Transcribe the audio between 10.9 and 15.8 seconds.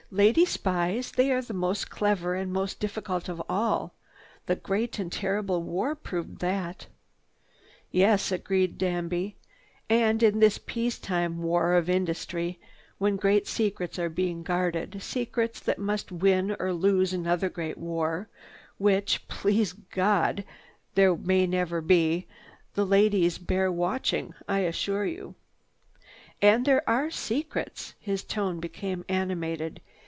time war of industry, when great secrets are being guarded, secrets that